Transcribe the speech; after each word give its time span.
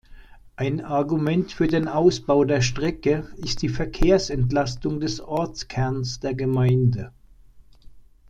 Ein 0.55 0.83
Argument 0.83 1.51
für 1.51 1.67
den 1.67 1.87
Ausbau 1.87 2.43
der 2.43 2.61
Strecke 2.61 3.29
ist 3.37 3.61
die 3.61 3.69
Verkehrsentlastung 3.69 4.99
des 4.99 5.19
Ortskerns 5.21 6.19
der 6.19 6.33
Gemeinde. 6.33 7.11